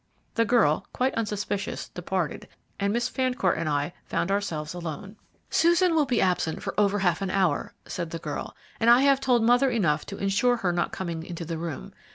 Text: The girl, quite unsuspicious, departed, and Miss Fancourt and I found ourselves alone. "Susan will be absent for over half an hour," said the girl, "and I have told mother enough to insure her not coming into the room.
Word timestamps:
The 0.33 0.45
girl, 0.45 0.87
quite 0.93 1.13
unsuspicious, 1.13 1.89
departed, 1.89 2.47
and 2.79 2.91
Miss 2.91 3.07
Fancourt 3.07 3.55
and 3.55 3.69
I 3.69 3.93
found 4.03 4.31
ourselves 4.31 4.73
alone. 4.73 5.15
"Susan 5.51 5.93
will 5.93 6.07
be 6.07 6.19
absent 6.19 6.63
for 6.63 6.73
over 6.79 6.97
half 6.97 7.21
an 7.21 7.29
hour," 7.29 7.75
said 7.85 8.09
the 8.09 8.17
girl, 8.17 8.55
"and 8.79 8.89
I 8.89 9.01
have 9.01 9.21
told 9.21 9.43
mother 9.43 9.69
enough 9.69 10.07
to 10.07 10.17
insure 10.17 10.57
her 10.57 10.71
not 10.73 10.91
coming 10.91 11.23
into 11.23 11.45
the 11.45 11.59
room. 11.59 11.91